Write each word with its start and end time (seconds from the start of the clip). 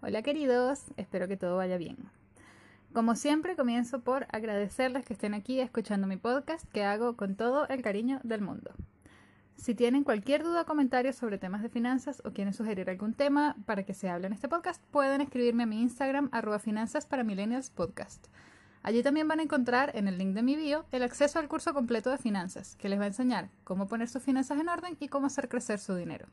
Hola 0.00 0.22
queridos, 0.22 0.84
espero 0.96 1.26
que 1.26 1.36
todo 1.36 1.56
vaya 1.56 1.76
bien. 1.76 1.96
Como 2.92 3.16
siempre, 3.16 3.56
comienzo 3.56 4.00
por 4.00 4.28
agradecerles 4.30 5.04
que 5.04 5.14
estén 5.14 5.34
aquí 5.34 5.58
escuchando 5.58 6.06
mi 6.06 6.16
podcast 6.16 6.64
que 6.70 6.84
hago 6.84 7.16
con 7.16 7.34
todo 7.34 7.66
el 7.68 7.82
cariño 7.82 8.20
del 8.22 8.42
mundo. 8.42 8.70
Si 9.56 9.74
tienen 9.74 10.04
cualquier 10.04 10.44
duda 10.44 10.62
o 10.62 10.66
comentario 10.66 11.12
sobre 11.12 11.38
temas 11.38 11.62
de 11.62 11.68
finanzas 11.68 12.22
o 12.24 12.30
quieren 12.30 12.54
sugerir 12.54 12.88
algún 12.88 13.12
tema 13.14 13.56
para 13.66 13.82
que 13.82 13.94
se 13.94 14.08
hable 14.08 14.28
en 14.28 14.32
este 14.32 14.48
podcast, 14.48 14.80
pueden 14.92 15.22
escribirme 15.22 15.64
a 15.64 15.66
mi 15.66 15.82
Instagram 15.82 16.28
arroba 16.30 16.60
finanzas 16.60 17.06
para 17.06 17.24
millennials 17.24 17.70
podcast. 17.70 18.28
Allí 18.86 19.02
también 19.02 19.26
van 19.26 19.40
a 19.40 19.42
encontrar 19.42 19.90
en 19.96 20.06
el 20.06 20.16
link 20.16 20.32
de 20.32 20.44
mi 20.44 20.54
bio 20.54 20.84
el 20.92 21.02
acceso 21.02 21.40
al 21.40 21.48
curso 21.48 21.74
completo 21.74 22.08
de 22.08 22.18
finanzas, 22.18 22.76
que 22.76 22.88
les 22.88 23.00
va 23.00 23.02
a 23.02 23.08
enseñar 23.08 23.50
cómo 23.64 23.88
poner 23.88 24.08
sus 24.08 24.22
finanzas 24.22 24.60
en 24.60 24.68
orden 24.68 24.96
y 25.00 25.08
cómo 25.08 25.26
hacer 25.26 25.48
crecer 25.48 25.80
su 25.80 25.96
dinero. 25.96 26.28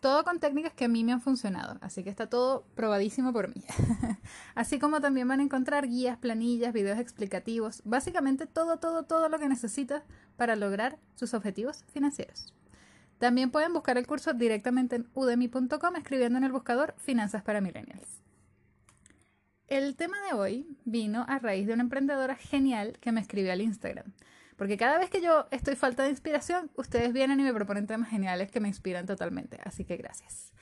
Todo 0.00 0.24
con 0.24 0.40
técnicas 0.40 0.72
que 0.72 0.86
a 0.86 0.88
mí 0.88 1.04
me 1.04 1.12
han 1.12 1.20
funcionado, 1.20 1.78
así 1.80 2.02
que 2.02 2.10
está 2.10 2.28
todo 2.28 2.66
probadísimo 2.74 3.32
por 3.32 3.54
mí. 3.54 3.62
así 4.56 4.80
como 4.80 5.00
también 5.00 5.28
van 5.28 5.38
a 5.38 5.44
encontrar 5.44 5.86
guías, 5.86 6.18
planillas, 6.18 6.72
videos 6.72 6.98
explicativos, 6.98 7.80
básicamente 7.84 8.46
todo, 8.46 8.78
todo, 8.78 9.04
todo 9.04 9.28
lo 9.28 9.38
que 9.38 9.48
necesitas 9.48 10.02
para 10.36 10.56
lograr 10.56 10.98
sus 11.14 11.32
objetivos 11.32 11.84
financieros. 11.92 12.52
También 13.18 13.52
pueden 13.52 13.72
buscar 13.72 13.98
el 13.98 14.08
curso 14.08 14.32
directamente 14.32 14.96
en 14.96 15.08
udemy.com 15.14 15.94
escribiendo 15.94 16.38
en 16.38 16.44
el 16.44 16.50
buscador 16.50 16.96
Finanzas 16.98 17.44
para 17.44 17.60
Millennials. 17.60 18.23
El 19.68 19.96
tema 19.96 20.16
de 20.28 20.34
hoy 20.34 20.66
vino 20.84 21.24
a 21.26 21.38
raíz 21.38 21.66
de 21.66 21.72
una 21.72 21.82
emprendedora 21.82 22.36
genial 22.36 22.98
que 23.00 23.12
me 23.12 23.20
escribió 23.20 23.50
al 23.50 23.62
Instagram. 23.62 24.12
Porque 24.56 24.76
cada 24.76 24.98
vez 24.98 25.08
que 25.08 25.22
yo 25.22 25.46
estoy 25.50 25.74
falta 25.74 26.02
de 26.02 26.10
inspiración, 26.10 26.70
ustedes 26.76 27.12
vienen 27.12 27.40
y 27.40 27.44
me 27.44 27.54
proponen 27.54 27.86
temas 27.86 28.10
geniales 28.10 28.50
que 28.50 28.60
me 28.60 28.68
inspiran 28.68 29.06
totalmente. 29.06 29.58
Así 29.64 29.84
que 29.84 29.96
gracias. 29.96 30.52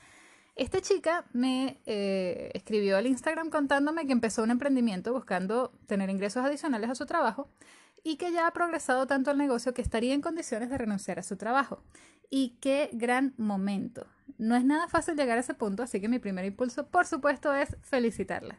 Esta 0.55 0.81
chica 0.81 1.25
me 1.33 1.81
eh, 1.85 2.51
escribió 2.53 2.95
al 2.97 3.07
Instagram 3.07 3.49
contándome 3.49 4.05
que 4.05 4.13
empezó 4.13 4.41
un 4.41 4.51
emprendimiento 4.51 5.11
buscando 5.11 5.73
tener 5.85 6.09
ingresos 6.09 6.45
adicionales 6.45 6.89
a 6.89 6.95
su 6.95 7.05
trabajo 7.05 7.49
y 8.03 8.15
que 8.15 8.31
ya 8.31 8.47
ha 8.47 8.53
progresado 8.53 9.05
tanto 9.05 9.31
el 9.31 9.37
negocio 9.37 9.73
que 9.73 9.81
estaría 9.81 10.13
en 10.13 10.21
condiciones 10.21 10.69
de 10.69 10.77
renunciar 10.77 11.19
a 11.19 11.23
su 11.23 11.35
trabajo. 11.35 11.83
Y 12.29 12.57
qué 12.61 12.89
gran 12.93 13.33
momento. 13.37 14.07
No 14.37 14.55
es 14.55 14.63
nada 14.63 14.87
fácil 14.87 15.15
llegar 15.15 15.37
a 15.37 15.41
ese 15.41 15.53
punto, 15.53 15.83
así 15.83 15.99
que 15.99 16.07
mi 16.07 16.19
primer 16.19 16.45
impulso, 16.45 16.87
por 16.87 17.05
supuesto, 17.05 17.53
es 17.53 17.75
felicitarla. 17.81 18.57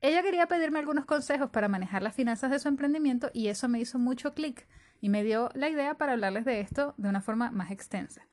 Ella 0.00 0.22
quería 0.22 0.46
pedirme 0.46 0.78
algunos 0.78 1.06
consejos 1.06 1.50
para 1.50 1.68
manejar 1.68 2.02
las 2.02 2.14
finanzas 2.14 2.50
de 2.50 2.58
su 2.58 2.68
emprendimiento 2.68 3.30
y 3.32 3.48
eso 3.48 3.68
me 3.68 3.80
hizo 3.80 3.98
mucho 3.98 4.34
clic 4.34 4.66
y 5.00 5.08
me 5.08 5.24
dio 5.24 5.50
la 5.54 5.68
idea 5.68 5.94
para 5.96 6.12
hablarles 6.12 6.44
de 6.44 6.60
esto 6.60 6.94
de 6.96 7.08
una 7.08 7.20
forma 7.20 7.50
más 7.50 7.70
extensa. 7.70 8.26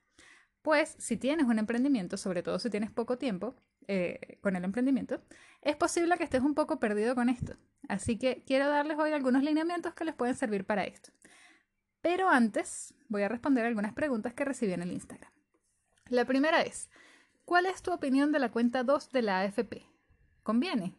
Pues 0.61 0.95
si 0.97 1.17
tienes 1.17 1.45
un 1.45 1.59
emprendimiento, 1.59 2.17
sobre 2.17 2.44
todo 2.44 2.59
si 2.59 2.69
tienes 2.69 2.91
poco 2.91 3.17
tiempo 3.17 3.56
eh, 3.88 4.39
con 4.41 4.56
el 4.56 4.64
emprendimiento, 4.64 5.22
es 5.61 5.75
posible 5.75 6.17
que 6.17 6.23
estés 6.23 6.41
un 6.41 6.56
poco 6.56 6.80
perdido 6.80 7.16
con 7.16 7.30
esto. 7.30 7.58
Así 7.89 8.17
que 8.17 8.44
quiero 8.45 8.69
darles 8.69 8.97
hoy 8.97 9.11
algunos 9.11 9.44
lineamientos 9.44 9.94
que 9.94 10.06
les 10.06 10.16
pueden 10.16 10.36
servir 10.36 10.66
para 10.66 10.86
esto. 10.86 11.11
Pero 12.02 12.30
antes 12.30 12.94
voy 13.08 13.23
a 13.23 13.30
responder 13.30 13.66
algunas 13.66 13.94
preguntas 13.94 14.34
que 14.34 14.45
recibí 14.45 14.73
en 14.73 14.81
el 14.81 14.91
Instagram. 14.91 15.31
La 16.09 16.25
primera 16.25 16.61
es, 16.61 16.89
¿cuál 17.45 17.66
es 17.66 17.81
tu 17.81 17.91
opinión 17.91 18.31
de 18.31 18.39
la 18.39 18.52
cuenta 18.52 18.84
2 18.84 19.11
de 19.11 19.22
la 19.22 19.39
AFP? 19.39 19.86
¿Conviene? 20.44 20.95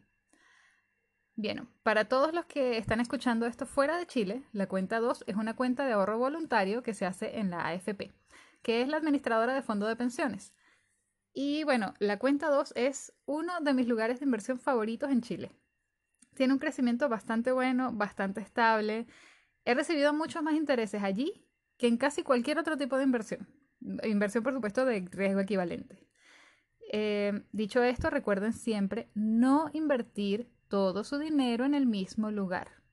Bien, 1.37 1.69
para 1.83 2.05
todos 2.05 2.33
los 2.33 2.45
que 2.47 2.79
están 2.79 3.01
escuchando 3.01 3.47
esto 3.47 3.67
fuera 3.67 3.99
de 3.99 4.07
Chile, 4.07 4.45
la 4.53 4.69
cuenta 4.69 5.01
2 5.01 5.25
es 5.27 5.35
una 5.35 5.57
cuenta 5.57 5.85
de 5.85 5.93
ahorro 5.93 6.17
voluntario 6.17 6.85
que 6.85 6.95
se 6.95 7.07
hace 7.07 7.41
en 7.41 7.51
la 7.51 7.67
AFP, 7.67 8.13
que 8.63 8.83
es 8.83 8.89
la 8.89 8.99
administradora 8.99 9.53
de 9.53 9.63
fondo 9.63 9.87
de 9.87 9.97
pensiones. 9.97 10.55
Y 11.33 11.65
bueno, 11.65 11.95
la 11.99 12.21
cuenta 12.21 12.51
2 12.51 12.75
es 12.77 13.13
uno 13.27 13.61
de 13.61 13.75
mis 13.75 13.89
lugares 13.89 14.21
de 14.21 14.27
inversión 14.27 14.61
favoritos 14.61 15.11
en 15.11 15.23
Chile. 15.23 15.51
Tiene 16.35 16.53
un 16.53 16.61
crecimiento 16.61 17.09
bastante 17.09 17.51
bueno, 17.51 17.92
bastante 17.92 18.41
estable. 18.41 19.08
He 19.64 19.75
recibido 19.75 20.14
muchos 20.14 20.42
más 20.45 20.55
intereses 20.55 21.03
allí 21.03 21.45
que 21.79 21.89
en 21.89 21.97
casi 21.97 22.23
cualquier 22.23 22.58
otro 22.58 22.77
tipo 22.77 22.97
de 22.97 23.03
inversión. 23.03 23.48
Inversión, 24.05 24.45
por 24.45 24.53
supuesto, 24.53 24.85
de 24.85 25.05
riesgo 25.11 25.41
equivalente. 25.41 26.07
Eh, 26.92 27.42
dicho 27.51 27.83
esto, 27.83 28.08
recuerden 28.08 28.53
siempre 28.53 29.11
no 29.14 29.70
invertir 29.73 30.54
todo 30.69 31.05
su 31.05 31.19
dinero 31.19 31.64
en 31.64 31.75
el 31.75 31.86
mismo 31.86 32.30
lugar. 32.30 32.85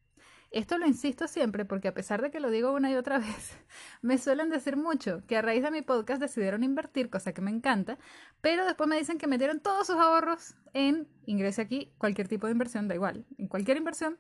Esto 0.52 0.78
lo 0.78 0.86
insisto 0.86 1.30
siempre 1.30 1.64
porque 1.64 1.88
a 1.88 1.94
pesar 1.94 2.22
de 2.22 2.30
que 2.30 2.42
lo 2.42 2.52
digo 2.52 2.74
una 2.74 2.92
y 2.92 2.96
otra 2.96 3.20
vez, 3.20 3.58
me 4.02 4.18
suelen 4.18 4.50
decir 4.50 4.76
mucho 4.76 5.24
que 5.26 5.38
a 5.38 5.42
raíz 5.42 5.64
de 5.64 5.72
mi 5.72 5.82
podcast 5.82 6.22
decidieron 6.22 6.64
invertir, 6.64 7.10
cosa 7.10 7.34
que 7.34 7.42
me 7.42 7.52
encanta, 7.52 7.98
pero 8.42 8.66
después 8.66 8.90
me 8.90 8.98
dicen 8.98 9.18
que 9.18 9.28
metieron 9.28 9.62
todos 9.62 9.88
sus 9.88 9.96
ahorros 9.96 10.56
en, 10.74 11.08
ingrese 11.26 11.62
aquí, 11.62 11.94
cualquier 11.98 12.28
tipo 12.28 12.48
de 12.48 12.52
inversión, 12.52 12.90
da 12.90 12.96
igual, 12.96 13.26
en 13.38 13.48
cualquier 13.48 13.78
inversión, 13.78 14.20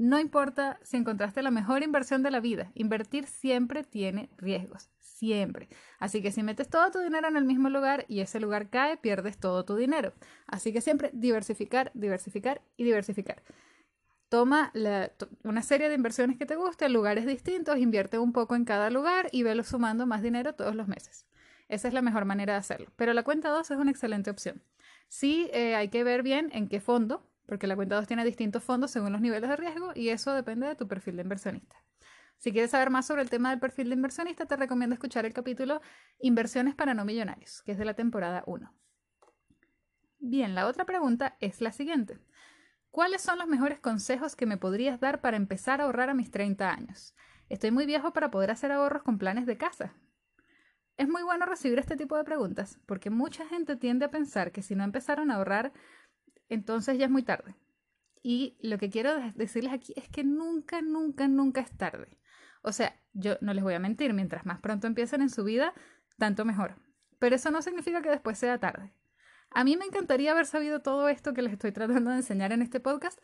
no 0.00 0.18
importa 0.18 0.80
si 0.82 0.96
encontraste 0.96 1.42
la 1.42 1.50
mejor 1.50 1.82
inversión 1.82 2.22
de 2.22 2.30
la 2.30 2.40
vida, 2.40 2.72
invertir 2.74 3.26
siempre 3.26 3.84
tiene 3.84 4.30
riesgos, 4.38 4.88
siempre. 4.98 5.68
Así 5.98 6.22
que 6.22 6.32
si 6.32 6.42
metes 6.42 6.70
todo 6.70 6.90
tu 6.90 7.00
dinero 7.00 7.28
en 7.28 7.36
el 7.36 7.44
mismo 7.44 7.68
lugar 7.68 8.06
y 8.08 8.20
ese 8.20 8.40
lugar 8.40 8.70
cae, 8.70 8.96
pierdes 8.96 9.36
todo 9.36 9.66
tu 9.66 9.76
dinero. 9.76 10.14
Así 10.46 10.72
que 10.72 10.80
siempre 10.80 11.10
diversificar, 11.12 11.90
diversificar 11.92 12.62
y 12.78 12.84
diversificar. 12.84 13.42
Toma 14.30 14.72
una 15.44 15.60
serie 15.60 15.90
de 15.90 15.96
inversiones 15.96 16.38
que 16.38 16.46
te 16.46 16.56
gusten, 16.56 16.94
lugares 16.94 17.26
distintos, 17.26 17.76
invierte 17.76 18.18
un 18.18 18.32
poco 18.32 18.56
en 18.56 18.64
cada 18.64 18.88
lugar 18.88 19.28
y 19.32 19.42
velo 19.42 19.64
sumando 19.64 20.06
más 20.06 20.22
dinero 20.22 20.54
todos 20.54 20.74
los 20.74 20.88
meses. 20.88 21.26
Esa 21.68 21.88
es 21.88 21.92
la 21.92 22.00
mejor 22.00 22.24
manera 22.24 22.54
de 22.54 22.60
hacerlo. 22.60 22.90
Pero 22.96 23.12
la 23.12 23.22
cuenta 23.22 23.50
2 23.50 23.70
es 23.70 23.76
una 23.76 23.90
excelente 23.90 24.30
opción. 24.30 24.62
Sí, 25.08 25.50
eh, 25.52 25.74
hay 25.74 25.88
que 25.88 26.04
ver 26.04 26.22
bien 26.22 26.48
en 26.54 26.68
qué 26.68 26.80
fondo 26.80 27.29
porque 27.50 27.66
la 27.66 27.74
cuenta 27.74 27.96
2 27.96 28.06
tiene 28.06 28.24
distintos 28.24 28.62
fondos 28.62 28.92
según 28.92 29.10
los 29.10 29.20
niveles 29.20 29.50
de 29.50 29.56
riesgo 29.56 29.90
y 29.96 30.10
eso 30.10 30.32
depende 30.32 30.68
de 30.68 30.76
tu 30.76 30.86
perfil 30.86 31.16
de 31.16 31.22
inversionista. 31.22 31.82
Si 32.38 32.52
quieres 32.52 32.70
saber 32.70 32.90
más 32.90 33.08
sobre 33.08 33.22
el 33.22 33.28
tema 33.28 33.50
del 33.50 33.58
perfil 33.58 33.88
de 33.88 33.96
inversionista, 33.96 34.46
te 34.46 34.54
recomiendo 34.54 34.94
escuchar 34.94 35.26
el 35.26 35.32
capítulo 35.32 35.80
Inversiones 36.20 36.76
para 36.76 36.94
no 36.94 37.04
millonarios, 37.04 37.62
que 37.62 37.72
es 37.72 37.78
de 37.78 37.84
la 37.84 37.94
temporada 37.94 38.44
1. 38.46 38.72
Bien, 40.20 40.54
la 40.54 40.68
otra 40.68 40.84
pregunta 40.84 41.36
es 41.40 41.60
la 41.60 41.72
siguiente. 41.72 42.20
¿Cuáles 42.92 43.20
son 43.20 43.38
los 43.38 43.48
mejores 43.48 43.80
consejos 43.80 44.36
que 44.36 44.46
me 44.46 44.56
podrías 44.56 45.00
dar 45.00 45.20
para 45.20 45.36
empezar 45.36 45.80
a 45.80 45.86
ahorrar 45.86 46.08
a 46.08 46.14
mis 46.14 46.30
30 46.30 46.70
años? 46.70 47.16
Estoy 47.48 47.72
muy 47.72 47.84
viejo 47.84 48.12
para 48.12 48.30
poder 48.30 48.52
hacer 48.52 48.70
ahorros 48.70 49.02
con 49.02 49.18
planes 49.18 49.46
de 49.46 49.58
casa. 49.58 49.96
Es 50.96 51.08
muy 51.08 51.24
bueno 51.24 51.46
recibir 51.46 51.80
este 51.80 51.96
tipo 51.96 52.16
de 52.16 52.22
preguntas, 52.22 52.78
porque 52.86 53.10
mucha 53.10 53.44
gente 53.48 53.74
tiende 53.74 54.04
a 54.04 54.12
pensar 54.12 54.52
que 54.52 54.62
si 54.62 54.76
no 54.76 54.84
empezaron 54.84 55.32
a 55.32 55.36
ahorrar 55.36 55.72
entonces 56.50 56.98
ya 56.98 57.06
es 57.06 57.10
muy 57.10 57.22
tarde. 57.22 57.54
Y 58.22 58.58
lo 58.60 58.76
que 58.76 58.90
quiero 58.90 59.14
decirles 59.34 59.72
aquí 59.72 59.94
es 59.96 60.08
que 60.08 60.24
nunca, 60.24 60.82
nunca, 60.82 61.26
nunca 61.26 61.62
es 61.62 61.70
tarde. 61.76 62.18
O 62.62 62.72
sea, 62.72 63.00
yo 63.14 63.38
no 63.40 63.54
les 63.54 63.64
voy 63.64 63.74
a 63.74 63.78
mentir, 63.78 64.12
mientras 64.12 64.44
más 64.44 64.60
pronto 64.60 64.86
empiecen 64.86 65.22
en 65.22 65.30
su 65.30 65.44
vida, 65.44 65.72
tanto 66.18 66.44
mejor. 66.44 66.76
Pero 67.18 67.36
eso 67.36 67.50
no 67.50 67.62
significa 67.62 68.02
que 68.02 68.10
después 68.10 68.38
sea 68.38 68.58
tarde. 68.58 68.92
A 69.50 69.64
mí 69.64 69.76
me 69.76 69.86
encantaría 69.86 70.32
haber 70.32 70.46
sabido 70.46 70.80
todo 70.80 71.08
esto 71.08 71.32
que 71.32 71.42
les 71.42 71.52
estoy 71.52 71.72
tratando 71.72 72.10
de 72.10 72.16
enseñar 72.16 72.52
en 72.52 72.62
este 72.62 72.78
podcast 72.78 73.18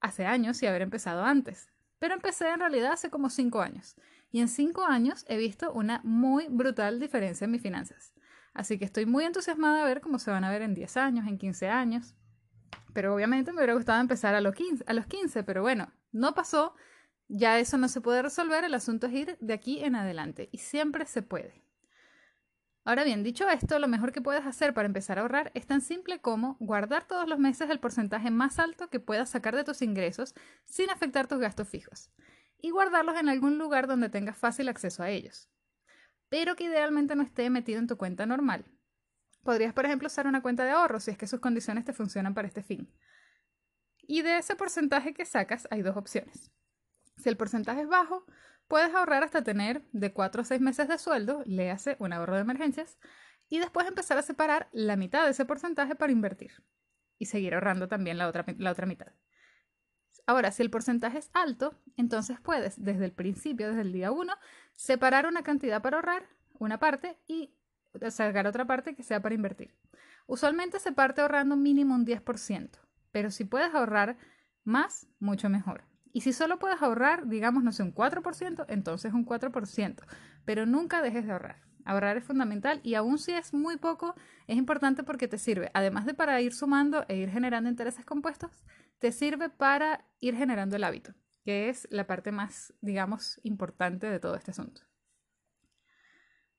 hace 0.00 0.24
años 0.24 0.62
y 0.62 0.66
haber 0.66 0.82
empezado 0.82 1.24
antes. 1.24 1.72
Pero 1.98 2.14
empecé 2.14 2.48
en 2.48 2.60
realidad 2.60 2.92
hace 2.92 3.10
como 3.10 3.28
cinco 3.28 3.60
años. 3.60 3.96
Y 4.30 4.40
en 4.40 4.48
cinco 4.48 4.84
años 4.84 5.24
he 5.28 5.36
visto 5.36 5.72
una 5.72 6.00
muy 6.04 6.46
brutal 6.48 7.00
diferencia 7.00 7.46
en 7.46 7.50
mis 7.50 7.62
finanzas. 7.62 8.14
Así 8.54 8.78
que 8.78 8.84
estoy 8.84 9.06
muy 9.06 9.24
entusiasmada 9.24 9.78
de 9.78 9.84
ver 9.84 10.00
cómo 10.00 10.18
se 10.18 10.30
van 10.30 10.44
a 10.44 10.50
ver 10.50 10.62
en 10.62 10.74
10 10.74 10.96
años, 10.96 11.26
en 11.26 11.38
15 11.38 11.68
años. 11.68 12.14
Pero 12.92 13.14
obviamente 13.14 13.52
me 13.52 13.58
hubiera 13.58 13.74
gustado 13.74 14.00
empezar 14.00 14.34
a 14.34 14.40
los 14.40 14.54
15, 14.54 14.84
a 14.86 14.92
los 14.92 15.06
15 15.06 15.42
pero 15.44 15.62
bueno, 15.62 15.92
no 16.12 16.34
pasó. 16.34 16.74
Ya 17.28 17.58
eso 17.58 17.76
no 17.76 17.88
se 17.88 18.00
puede 18.00 18.22
resolver, 18.22 18.64
el 18.64 18.72
asunto 18.72 19.06
es 19.06 19.12
ir 19.12 19.36
de 19.40 19.52
aquí 19.52 19.84
en 19.84 19.94
adelante 19.94 20.48
y 20.50 20.58
siempre 20.58 21.04
se 21.04 21.20
puede. 21.22 21.62
Ahora 22.88 23.04
bien, 23.04 23.22
dicho 23.22 23.46
esto, 23.50 23.78
lo 23.78 23.86
mejor 23.86 24.12
que 24.12 24.22
puedes 24.22 24.46
hacer 24.46 24.72
para 24.72 24.86
empezar 24.86 25.18
a 25.18 25.20
ahorrar 25.20 25.50
es 25.52 25.66
tan 25.66 25.82
simple 25.82 26.22
como 26.22 26.56
guardar 26.58 27.06
todos 27.06 27.28
los 27.28 27.38
meses 27.38 27.68
el 27.68 27.80
porcentaje 27.80 28.30
más 28.30 28.58
alto 28.58 28.88
que 28.88 28.98
puedas 28.98 29.28
sacar 29.28 29.54
de 29.54 29.62
tus 29.62 29.82
ingresos 29.82 30.34
sin 30.64 30.88
afectar 30.88 31.26
tus 31.26 31.38
gastos 31.38 31.68
fijos 31.68 32.10
y 32.60 32.70
guardarlos 32.70 33.20
en 33.20 33.28
algún 33.28 33.58
lugar 33.58 33.88
donde 33.88 34.08
tengas 34.08 34.38
fácil 34.38 34.70
acceso 34.70 35.02
a 35.02 35.10
ellos, 35.10 35.50
pero 36.30 36.56
que 36.56 36.64
idealmente 36.64 37.14
no 37.14 37.22
esté 37.22 37.50
metido 37.50 37.78
en 37.78 37.88
tu 37.88 37.98
cuenta 37.98 38.24
normal, 38.24 38.64
Podrías, 39.48 39.72
por 39.72 39.86
ejemplo, 39.86 40.08
usar 40.08 40.26
una 40.26 40.42
cuenta 40.42 40.66
de 40.66 40.72
ahorro 40.72 41.00
si 41.00 41.10
es 41.10 41.16
que 41.16 41.26
sus 41.26 41.40
condiciones 41.40 41.86
te 41.86 41.94
funcionan 41.94 42.34
para 42.34 42.46
este 42.46 42.62
fin. 42.62 42.92
Y 44.02 44.20
de 44.20 44.36
ese 44.36 44.56
porcentaje 44.56 45.14
que 45.14 45.24
sacas 45.24 45.66
hay 45.70 45.80
dos 45.80 45.96
opciones. 45.96 46.52
Si 47.16 47.30
el 47.30 47.38
porcentaje 47.38 47.80
es 47.80 47.88
bajo, 47.88 48.26
puedes 48.66 48.94
ahorrar 48.94 49.24
hasta 49.24 49.42
tener 49.42 49.88
de 49.92 50.12
4 50.12 50.42
o 50.42 50.44
6 50.44 50.60
meses 50.60 50.86
de 50.86 50.98
sueldo, 50.98 51.44
le 51.46 51.70
hace 51.70 51.96
un 51.98 52.12
ahorro 52.12 52.34
de 52.34 52.42
emergencias, 52.42 52.98
y 53.48 53.58
después 53.58 53.88
empezar 53.88 54.18
a 54.18 54.22
separar 54.22 54.68
la 54.72 54.96
mitad 54.96 55.24
de 55.24 55.30
ese 55.30 55.46
porcentaje 55.46 55.94
para 55.94 56.12
invertir. 56.12 56.52
Y 57.18 57.24
seguir 57.24 57.54
ahorrando 57.54 57.88
también 57.88 58.18
la 58.18 58.28
otra, 58.28 58.44
la 58.58 58.72
otra 58.72 58.84
mitad. 58.84 59.14
Ahora, 60.26 60.52
si 60.52 60.62
el 60.62 60.68
porcentaje 60.68 61.16
es 61.16 61.30
alto, 61.32 61.74
entonces 61.96 62.38
puedes, 62.38 62.84
desde 62.84 63.06
el 63.06 63.12
principio, 63.12 63.68
desde 63.68 63.80
el 63.80 63.94
día 63.94 64.12
1, 64.12 64.30
separar 64.74 65.24
una 65.24 65.42
cantidad 65.42 65.80
para 65.80 65.96
ahorrar, 65.96 66.28
una 66.58 66.78
parte, 66.78 67.16
y 67.26 67.54
sacar 68.10 68.46
otra 68.46 68.66
parte 68.66 68.94
que 68.94 69.02
sea 69.02 69.20
para 69.20 69.34
invertir. 69.34 69.74
Usualmente 70.26 70.78
se 70.78 70.92
parte 70.92 71.20
ahorrando 71.20 71.56
mínimo 71.56 71.94
un 71.94 72.04
10%, 72.04 72.70
pero 73.12 73.30
si 73.30 73.44
puedes 73.44 73.74
ahorrar 73.74 74.18
más, 74.64 75.06
mucho 75.18 75.48
mejor. 75.48 75.84
Y 76.12 76.20
si 76.22 76.32
solo 76.32 76.58
puedes 76.58 76.82
ahorrar, 76.82 77.28
digamos, 77.28 77.62
no 77.62 77.72
sé, 77.72 77.82
un 77.82 77.94
4%, 77.94 78.66
entonces 78.68 79.12
un 79.12 79.24
4%, 79.24 80.02
pero 80.44 80.66
nunca 80.66 81.02
dejes 81.02 81.26
de 81.26 81.32
ahorrar. 81.32 81.62
Ahorrar 81.84 82.18
es 82.18 82.24
fundamental 82.24 82.80
y 82.82 82.94
aun 82.94 83.18
si 83.18 83.32
es 83.32 83.54
muy 83.54 83.78
poco, 83.78 84.14
es 84.46 84.58
importante 84.58 85.02
porque 85.02 85.28
te 85.28 85.38
sirve, 85.38 85.70
además 85.72 86.04
de 86.04 86.14
para 86.14 86.40
ir 86.40 86.52
sumando 86.52 87.04
e 87.08 87.16
ir 87.16 87.30
generando 87.30 87.70
intereses 87.70 88.04
compuestos, 88.04 88.50
te 88.98 89.12
sirve 89.12 89.48
para 89.48 90.04
ir 90.20 90.36
generando 90.36 90.76
el 90.76 90.84
hábito, 90.84 91.14
que 91.44 91.70
es 91.70 91.88
la 91.90 92.06
parte 92.06 92.32
más, 92.32 92.74
digamos, 92.82 93.40
importante 93.42 94.10
de 94.10 94.20
todo 94.20 94.34
este 94.34 94.50
asunto. 94.50 94.82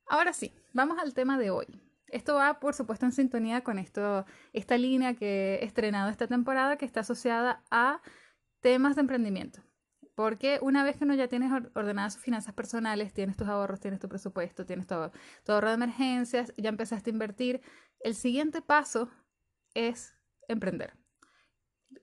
Ahora 0.09 0.33
sí, 0.33 0.55
vamos 0.73 0.97
al 0.97 1.13
tema 1.13 1.37
de 1.37 1.51
hoy. 1.51 1.67
Esto 2.07 2.33
va, 2.33 2.59
por 2.59 2.73
supuesto, 2.73 3.05
en 3.05 3.11
sintonía 3.11 3.63
con 3.63 3.77
esto, 3.77 4.25
esta 4.53 4.75
línea 4.75 5.13
que 5.13 5.59
he 5.61 5.65
estrenado 5.65 6.09
esta 6.09 6.25
temporada 6.25 6.77
que 6.77 6.85
está 6.85 7.01
asociada 7.01 7.63
a 7.69 8.01
temas 8.59 8.95
de 8.95 9.01
emprendimiento. 9.01 9.61
Porque 10.15 10.57
una 10.63 10.83
vez 10.83 10.97
que 10.97 11.03
uno 11.03 11.13
ya 11.13 11.27
tienes 11.27 11.51
ordenadas 11.75 12.15
sus 12.15 12.23
finanzas 12.23 12.55
personales, 12.55 13.13
tienes 13.13 13.37
tus 13.37 13.47
ahorros, 13.47 13.79
tienes 13.79 13.99
tu 13.99 14.09
presupuesto, 14.09 14.65
tienes 14.65 14.87
todo, 14.87 15.11
tu 15.43 15.51
ahorro 15.51 15.69
de 15.69 15.75
emergencias, 15.75 16.53
ya 16.57 16.69
empezaste 16.69 17.11
a 17.11 17.13
invertir, 17.13 17.61
el 17.99 18.15
siguiente 18.15 18.63
paso 18.63 19.09
es 19.75 20.17
emprender. 20.47 20.93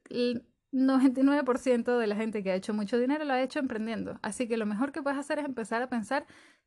El 0.08 0.46
99% 0.72 1.98
de 1.98 2.06
la 2.06 2.16
gente 2.16 2.42
que 2.42 2.52
ha 2.52 2.54
hecho 2.54 2.72
mucho 2.72 2.98
dinero 2.98 3.24
lo 3.24 3.32
ha 3.32 3.42
hecho 3.42 3.58
emprendiendo. 3.58 4.18
Así 4.22 4.46
que 4.46 4.56
lo 4.56 4.66
mejor 4.66 4.92
que 4.92 5.02
puedes 5.02 5.18
hacer 5.18 5.38
es 5.38 5.44
empezar 5.44 5.82
a 5.82 5.88
pensar 5.88 6.26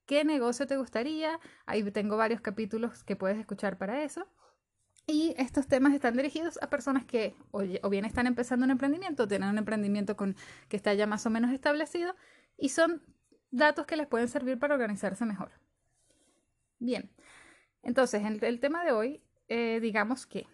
qué 0.09 0.25
negocio 0.25 0.65
te 0.65 0.75
gustaría. 0.75 1.39
Ahí 1.67 1.83
tengo 1.91 2.17
varios 2.17 2.41
capítulos 2.41 3.03
que 3.03 3.15
puedes 3.15 3.37
escuchar 3.37 3.77
para 3.77 4.03
eso. 4.03 4.27
Y 5.05 5.35
estos 5.37 5.67
temas 5.67 5.93
están 5.93 6.17
dirigidos 6.17 6.57
a 6.63 6.69
personas 6.71 7.05
que 7.05 7.35
o, 7.51 7.89
bien 7.89 8.05
están 8.05 8.25
empezando 8.25 8.65
un 8.65 8.71
emprendimiento, 8.71 9.23
o 9.23 9.27
tienen 9.27 9.49
un 9.49 9.59
emprendimiento 9.59 10.17
con, 10.17 10.35
que 10.67 10.77
está 10.77 10.95
ya 10.95 11.05
más 11.05 11.27
o 11.27 11.29
menos 11.29 11.51
establecido, 11.51 12.15
y 12.57 12.69
son 12.69 13.03
datos 13.51 13.85
que 13.85 13.97
les 13.97 14.07
pueden 14.07 14.27
servir 14.27 14.57
para 14.57 14.73
organizarse 14.73 15.25
mejor. 15.25 15.51
Bien, 16.79 17.11
entonces, 17.83 18.23
en 18.23 18.43
el 18.43 18.59
tema 18.59 18.83
de 18.83 18.91
hoy, 18.91 19.21
eh, 19.47 19.79
digamos 19.79 20.25
que 20.25 20.47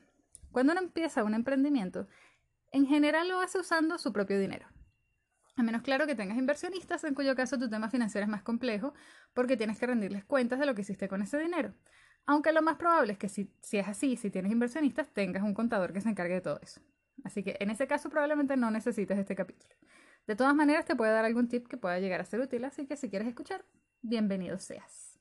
cuando 0.52 0.74
uno 0.74 0.81
empieza 0.81 1.24
un 1.24 1.34
emprendimiento, 1.34 2.10
en 2.74 2.88
general 2.88 3.30
lo 3.30 3.40
hace 3.40 3.57
usando 3.57 3.98
su 4.00 4.12
propio 4.12 4.38
dinero. 4.38 4.68
A 5.57 5.63
menos 5.63 5.84
claro 5.84 6.06
que 6.06 6.16
tengas 6.16 6.38
inversionistas, 6.38 7.04
en 7.06 7.13
cuyo 7.13 7.34
caso 7.36 7.57
tu 7.57 7.69
tema 7.69 7.90
financiero 7.90 8.25
es 8.25 8.30
más 8.30 8.44
complejo, 8.44 8.94
porque 9.34 9.56
tienes 9.56 9.80
que 9.80 9.88
rendirles 9.88 10.25
cuentas 10.25 10.60
de 10.60 10.66
lo 10.66 10.75
que 10.75 10.81
hiciste 10.81 11.07
con 11.07 11.22
ese 11.22 11.40
dinero. 11.40 11.74
Aunque 12.25 12.52
lo 12.52 12.62
más 12.62 12.75
probable 12.75 13.13
es 13.13 13.19
que 13.19 13.30
si, 13.30 13.50
es 13.72 13.88
así, 13.88 14.18
si 14.18 14.30
tienes 14.30 14.52
inversionistas, 14.52 15.13
tengas 15.13 15.44
un 15.44 15.54
contador 15.54 15.94
que 15.94 16.02
se 16.02 16.10
encargue 16.10 16.36
de 16.36 16.42
todo 16.42 16.60
eso. 16.62 16.81
Así 17.24 17.44
que 17.44 17.56
en 17.60 17.69
ese 17.69 17.88
caso 17.88 18.10
probablemente 18.10 18.57
no 18.57 18.69
necesites 18.69 19.18
este 19.18 19.36
capítulo. 19.36 19.74
De 20.28 20.36
todas 20.36 20.56
maneras, 20.56 20.86
te 20.86 20.96
puede 20.96 21.13
dar 21.13 21.24
algún 21.24 21.48
tip 21.48 21.68
que 21.68 21.78
pueda 21.78 22.00
llegar 22.00 22.19
a 22.19 22.25
ser 22.25 22.42
útil, 22.42 22.66
así 22.66 22.86
que 22.86 22.98
si 22.98 23.10
quieres 23.10 23.28
escuchar, 23.28 23.63
bienvenido 24.02 24.57
seas. 24.57 25.19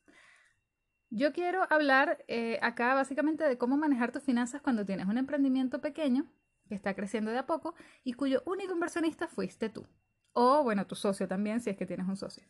Yo 1.10 1.32
quiero 1.32 1.64
hablar 1.70 2.24
eh, 2.26 2.58
acá 2.60 2.94
básicamente 2.94 3.44
de 3.44 3.56
cómo 3.56 3.76
manejar 3.76 4.10
tus 4.10 4.24
finanzas 4.24 4.62
cuando 4.62 4.84
tienes 4.84 5.06
un 5.06 5.18
emprendimiento 5.18 5.80
pequeño 5.80 6.26
que 6.68 6.74
está 6.74 6.94
creciendo 6.94 7.30
de 7.30 7.38
a 7.38 7.46
poco 7.46 7.74
y 8.02 8.14
cuyo 8.14 8.42
único 8.46 8.72
inversionista 8.72 9.28
fuiste 9.28 9.68
tú. 9.68 9.86
O, 10.34 10.62
bueno, 10.62 10.86
tu 10.86 10.94
socio 10.94 11.26
también, 11.26 11.60
si 11.60 11.70
es 11.70 11.76
que 11.76 11.86
tienes 11.86 12.06
un 12.06 12.16
socio. 12.16 12.44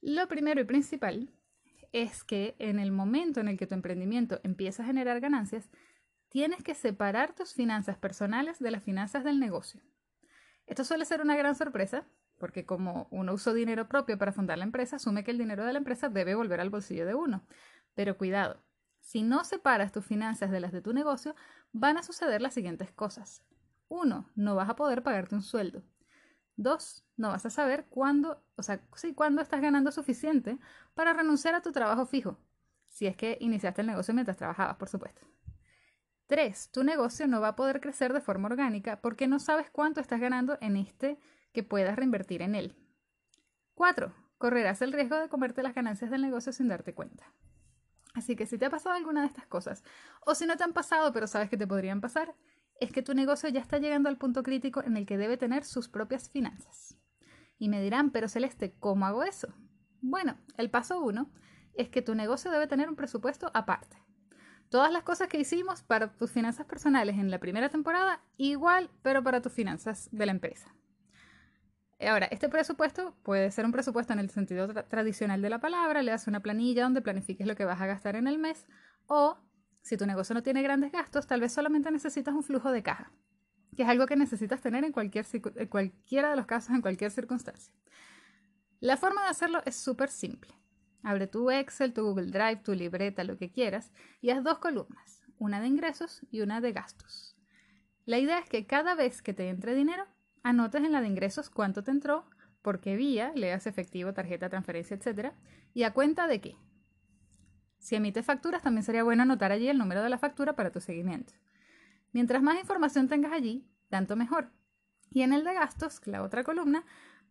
Lo 0.00 0.28
primero 0.28 0.60
y 0.60 0.64
principal 0.64 1.32
es 1.92 2.22
que 2.22 2.54
en 2.58 2.78
el 2.78 2.92
momento 2.92 3.40
en 3.40 3.48
el 3.48 3.58
que 3.58 3.66
tu 3.66 3.74
emprendimiento 3.74 4.40
empieza 4.44 4.82
a 4.82 4.86
generar 4.86 5.20
ganancias, 5.20 5.70
tienes 6.28 6.62
que 6.62 6.74
separar 6.74 7.34
tus 7.34 7.54
finanzas 7.54 7.98
personales 7.98 8.58
de 8.58 8.70
las 8.70 8.82
finanzas 8.82 9.24
del 9.24 9.40
negocio. 9.40 9.82
Esto 10.66 10.84
suele 10.84 11.04
ser 11.04 11.20
una 11.20 11.36
gran 11.36 11.54
sorpresa, 11.54 12.06
porque 12.38 12.64
como 12.64 13.08
uno 13.10 13.34
usó 13.34 13.52
dinero 13.52 13.88
propio 13.88 14.18
para 14.18 14.32
fundar 14.32 14.58
la 14.58 14.64
empresa, 14.64 14.96
asume 14.96 15.24
que 15.24 15.30
el 15.30 15.38
dinero 15.38 15.64
de 15.64 15.72
la 15.72 15.78
empresa 15.78 16.08
debe 16.08 16.34
volver 16.34 16.60
al 16.60 16.70
bolsillo 16.70 17.06
de 17.06 17.14
uno. 17.14 17.46
Pero 17.94 18.16
cuidado, 18.16 18.62
si 19.00 19.22
no 19.22 19.44
separas 19.44 19.92
tus 19.92 20.04
finanzas 20.06 20.50
de 20.50 20.60
las 20.60 20.72
de 20.72 20.80
tu 20.80 20.92
negocio, 20.92 21.36
van 21.72 21.98
a 21.98 22.02
suceder 22.02 22.40
las 22.40 22.54
siguientes 22.54 22.90
cosas. 22.92 23.44
Uno, 23.88 24.30
no 24.34 24.54
vas 24.54 24.70
a 24.70 24.76
poder 24.76 25.02
pagarte 25.02 25.34
un 25.34 25.42
sueldo. 25.42 25.82
Dos, 26.56 27.04
no 27.16 27.28
vas 27.28 27.46
a 27.46 27.50
saber 27.50 27.86
cuándo, 27.88 28.44
o 28.56 28.62
sea, 28.62 28.80
cuándo 29.14 29.42
estás 29.42 29.60
ganando 29.60 29.90
suficiente 29.90 30.58
para 30.94 31.12
renunciar 31.12 31.54
a 31.54 31.62
tu 31.62 31.72
trabajo 31.72 32.06
fijo, 32.06 32.38
si 32.88 33.06
es 33.06 33.16
que 33.16 33.38
iniciaste 33.40 33.80
el 33.80 33.86
negocio 33.86 34.12
mientras 34.14 34.36
trabajabas, 34.36 34.76
por 34.76 34.88
supuesto. 34.88 35.22
Tres, 36.26 36.70
tu 36.70 36.84
negocio 36.84 37.26
no 37.26 37.40
va 37.40 37.48
a 37.48 37.56
poder 37.56 37.80
crecer 37.80 38.12
de 38.12 38.20
forma 38.20 38.48
orgánica 38.48 39.00
porque 39.00 39.26
no 39.26 39.38
sabes 39.38 39.70
cuánto 39.70 40.00
estás 40.00 40.20
ganando 40.20 40.56
en 40.60 40.76
este 40.76 41.18
que 41.52 41.62
puedas 41.62 41.96
reinvertir 41.96 42.42
en 42.42 42.54
él. 42.54 42.76
Cuatro, 43.74 44.14
correrás 44.38 44.82
el 44.82 44.92
riesgo 44.92 45.16
de 45.16 45.28
comerte 45.28 45.62
las 45.62 45.74
ganancias 45.74 46.10
del 46.10 46.22
negocio 46.22 46.52
sin 46.52 46.68
darte 46.68 46.94
cuenta. 46.94 47.32
Así 48.14 48.36
que 48.36 48.46
si 48.46 48.58
te 48.58 48.66
ha 48.66 48.70
pasado 48.70 48.94
alguna 48.94 49.22
de 49.22 49.26
estas 49.26 49.46
cosas, 49.46 49.84
o 50.24 50.34
si 50.34 50.46
no 50.46 50.56
te 50.56 50.64
han 50.64 50.72
pasado 50.72 51.12
pero 51.12 51.26
sabes 51.26 51.48
que 51.48 51.56
te 51.56 51.66
podrían 51.66 52.00
pasar, 52.00 52.34
es 52.82 52.90
que 52.90 53.02
tu 53.02 53.14
negocio 53.14 53.48
ya 53.48 53.60
está 53.60 53.78
llegando 53.78 54.08
al 54.08 54.18
punto 54.18 54.42
crítico 54.42 54.82
en 54.82 54.96
el 54.96 55.06
que 55.06 55.16
debe 55.16 55.36
tener 55.36 55.64
sus 55.64 55.88
propias 55.88 56.28
finanzas. 56.28 56.98
Y 57.56 57.68
me 57.68 57.80
dirán, 57.80 58.10
pero 58.10 58.28
Celeste, 58.28 58.74
¿cómo 58.80 59.06
hago 59.06 59.22
eso? 59.22 59.54
Bueno, 60.00 60.36
el 60.56 60.68
paso 60.68 61.00
uno 61.00 61.30
es 61.74 61.88
que 61.88 62.02
tu 62.02 62.16
negocio 62.16 62.50
debe 62.50 62.66
tener 62.66 62.88
un 62.88 62.96
presupuesto 62.96 63.52
aparte. 63.54 63.96
Todas 64.68 64.90
las 64.90 65.04
cosas 65.04 65.28
que 65.28 65.38
hicimos 65.38 65.82
para 65.82 66.12
tus 66.16 66.32
finanzas 66.32 66.66
personales 66.66 67.18
en 67.18 67.30
la 67.30 67.38
primera 67.38 67.68
temporada, 67.68 68.20
igual, 68.36 68.90
pero 69.02 69.22
para 69.22 69.40
tus 69.40 69.52
finanzas 69.52 70.08
de 70.10 70.26
la 70.26 70.32
empresa. 70.32 70.74
Ahora, 72.00 72.26
este 72.26 72.48
presupuesto 72.48 73.14
puede 73.22 73.52
ser 73.52 73.64
un 73.64 73.70
presupuesto 73.70 74.12
en 74.12 74.18
el 74.18 74.30
sentido 74.30 74.66
tradicional 74.88 75.40
de 75.40 75.50
la 75.50 75.60
palabra, 75.60 76.02
le 76.02 76.10
das 76.10 76.26
una 76.26 76.40
planilla 76.40 76.82
donde 76.82 77.00
planifiques 77.00 77.46
lo 77.46 77.54
que 77.54 77.64
vas 77.64 77.80
a 77.80 77.86
gastar 77.86 78.16
en 78.16 78.26
el 78.26 78.38
mes, 78.38 78.66
o 79.06 79.38
si 79.82 79.96
tu 79.96 80.06
negocio 80.06 80.34
no 80.34 80.42
tiene 80.42 80.62
grandes 80.62 80.92
gastos, 80.92 81.26
tal 81.26 81.40
vez 81.40 81.52
solamente 81.52 81.90
necesitas 81.90 82.34
un 82.34 82.42
flujo 82.42 82.70
de 82.70 82.82
caja, 82.82 83.12
que 83.76 83.82
es 83.82 83.88
algo 83.88 84.06
que 84.06 84.16
necesitas 84.16 84.60
tener 84.60 84.84
en, 84.84 84.92
cualquier, 84.92 85.26
cualquiera 85.68 86.30
de 86.30 86.36
los 86.36 86.46
casos, 86.46 86.74
en 86.74 86.82
cualquier 86.82 87.10
circunstancia. 87.10 87.74
La 88.80 88.96
forma 88.96 89.22
de 89.22 89.28
hacerlo 89.28 89.62
es 89.64 89.76
súper 89.76 90.08
simple. 90.08 90.54
Abre 91.02 91.26
tu 91.26 91.50
Excel, 91.50 91.92
tu 91.92 92.02
Google 92.04 92.30
Drive, 92.30 92.62
tu 92.62 92.74
libreta, 92.74 93.24
lo 93.24 93.36
que 93.36 93.50
quieras, 93.50 93.92
y 94.20 94.30
haz 94.30 94.42
dos 94.44 94.58
columnas, 94.58 95.24
una 95.38 95.60
de 95.60 95.66
ingresos 95.66 96.24
y 96.30 96.40
una 96.40 96.60
de 96.60 96.72
gastos. 96.72 97.36
La 98.04 98.18
idea 98.18 98.38
es 98.38 98.48
que 98.48 98.66
cada 98.66 98.94
vez 98.94 99.22
que 99.22 99.34
te 99.34 99.48
entre 99.48 99.74
dinero, 99.74 100.06
anotes 100.42 100.82
en 100.82 100.92
la 100.92 101.00
de 101.00 101.08
ingresos 101.08 101.50
cuánto 101.50 101.82
te 101.82 101.90
entró, 101.90 102.24
por 102.62 102.80
qué 102.80 102.96
vía, 102.96 103.32
leas 103.34 103.66
efectivo, 103.66 104.12
tarjeta, 104.12 104.48
transferencia, 104.48 104.96
etc. 104.96 105.32
Y 105.74 105.82
a 105.82 105.92
cuenta 105.92 106.28
de 106.28 106.40
qué. 106.40 106.56
Si 107.82 107.96
emites 107.96 108.24
facturas, 108.24 108.62
también 108.62 108.84
sería 108.84 109.02
bueno 109.02 109.24
anotar 109.24 109.50
allí 109.50 109.66
el 109.66 109.76
número 109.76 110.04
de 110.04 110.08
la 110.08 110.16
factura 110.16 110.54
para 110.54 110.70
tu 110.70 110.80
seguimiento. 110.80 111.32
Mientras 112.12 112.40
más 112.40 112.56
información 112.60 113.08
tengas 113.08 113.32
allí, 113.32 113.66
tanto 113.88 114.14
mejor. 114.14 114.52
Y 115.10 115.22
en 115.22 115.32
el 115.32 115.42
de 115.42 115.52
gastos, 115.52 116.00
la 116.06 116.22
otra 116.22 116.44
columna, 116.44 116.84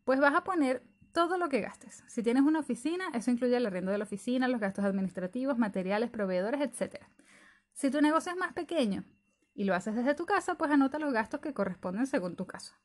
pues 0.03 0.19
vas 0.19 0.35
a 0.35 0.43
poner 0.43 0.83
todo 1.13 1.37
lo 1.37 1.47
que 1.47 1.61
gastes. 1.61 2.03
Si 2.07 2.21
tienes 2.21 2.43
una 2.43 2.59
oficina, 2.59 3.05
eso 3.13 3.31
incluye 3.31 3.55
el 3.55 3.65
arriendo 3.65 3.93
de 3.93 3.97
la 3.97 4.03
oficina, 4.03 4.49
los 4.49 4.59
gastos 4.59 4.83
administrativos, 4.83 5.57
materiales, 5.57 6.09
proveedores, 6.09 6.59
etc. 6.59 6.97
Si 7.71 7.89
tu 7.89 8.01
negocio 8.01 8.33
es 8.33 8.37
más 8.37 8.51
pequeño 8.51 9.05
y 9.53 9.63
lo 9.63 9.73
haces 9.73 9.95
desde 9.95 10.15
tu 10.15 10.25
casa, 10.25 10.55
pues 10.55 10.69
anota 10.69 10.99
los 10.99 11.13
gastos 11.13 11.39
que 11.39 11.53
corresponden 11.53 12.07
según 12.07 12.35
tu 12.35 12.45
caso. 12.45 12.75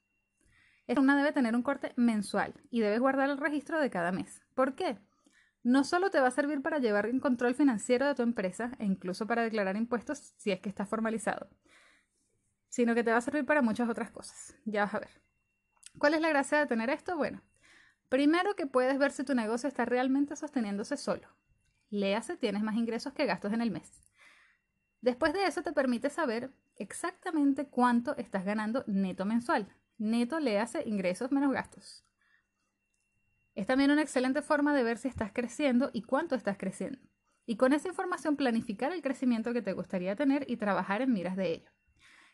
Esta 0.86 0.94
columna 0.94 1.16
debe 1.16 1.32
tener 1.32 1.56
un 1.56 1.64
corte 1.64 1.92
mensual 1.96 2.54
y 2.70 2.78
debes 2.78 3.00
guardar 3.00 3.28
el 3.28 3.38
registro 3.38 3.80
de 3.80 3.90
cada 3.90 4.12
mes. 4.12 4.40
¿Por 4.54 4.76
qué? 4.76 5.00
No 5.66 5.82
solo 5.82 6.12
te 6.12 6.20
va 6.20 6.28
a 6.28 6.30
servir 6.30 6.62
para 6.62 6.78
llevar 6.78 7.10
un 7.10 7.18
control 7.18 7.56
financiero 7.56 8.06
de 8.06 8.14
tu 8.14 8.22
empresa 8.22 8.70
e 8.78 8.84
incluso 8.84 9.26
para 9.26 9.42
declarar 9.42 9.76
impuestos 9.76 10.32
si 10.36 10.52
es 10.52 10.60
que 10.60 10.68
está 10.68 10.86
formalizado, 10.86 11.50
sino 12.68 12.94
que 12.94 13.02
te 13.02 13.10
va 13.10 13.16
a 13.16 13.20
servir 13.20 13.44
para 13.44 13.62
muchas 13.62 13.88
otras 13.88 14.12
cosas. 14.12 14.54
Ya 14.64 14.84
vas 14.84 14.94
a 14.94 15.00
ver. 15.00 15.20
¿Cuál 15.98 16.14
es 16.14 16.20
la 16.20 16.28
gracia 16.28 16.60
de 16.60 16.66
tener 16.66 16.88
esto? 16.88 17.16
Bueno, 17.16 17.42
primero 18.08 18.54
que 18.54 18.68
puedes 18.68 18.96
ver 18.96 19.10
si 19.10 19.24
tu 19.24 19.34
negocio 19.34 19.66
está 19.66 19.84
realmente 19.84 20.36
sosteniéndose 20.36 20.96
solo. 20.96 21.26
Léase, 21.90 22.36
tienes 22.36 22.62
más 22.62 22.76
ingresos 22.76 23.12
que 23.12 23.26
gastos 23.26 23.52
en 23.52 23.60
el 23.60 23.72
mes. 23.72 23.90
Después 25.00 25.32
de 25.32 25.46
eso 25.46 25.64
te 25.64 25.72
permite 25.72 26.10
saber 26.10 26.52
exactamente 26.76 27.66
cuánto 27.66 28.16
estás 28.18 28.44
ganando 28.44 28.84
neto 28.86 29.24
mensual. 29.24 29.66
Neto 29.98 30.38
léase 30.38 30.84
ingresos 30.86 31.32
menos 31.32 31.52
gastos. 31.52 32.06
Es 33.56 33.66
también 33.66 33.90
una 33.90 34.02
excelente 34.02 34.42
forma 34.42 34.74
de 34.74 34.84
ver 34.84 34.98
si 34.98 35.08
estás 35.08 35.32
creciendo 35.32 35.90
y 35.92 36.02
cuánto 36.02 36.34
estás 36.34 36.58
creciendo. 36.58 37.00
Y 37.46 37.56
con 37.56 37.72
esa 37.72 37.88
información 37.88 38.36
planificar 38.36 38.92
el 38.92 39.02
crecimiento 39.02 39.52
que 39.52 39.62
te 39.62 39.72
gustaría 39.72 40.14
tener 40.14 40.44
y 40.48 40.58
trabajar 40.58 41.00
en 41.00 41.12
miras 41.12 41.36
de 41.36 41.52
ello. 41.52 41.70